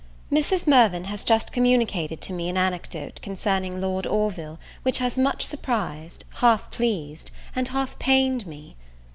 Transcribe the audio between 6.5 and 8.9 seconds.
pleased, and half pained me.